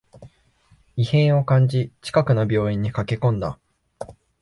[0.95, 3.59] 異変を感じ、近くの病院に駆けこんだ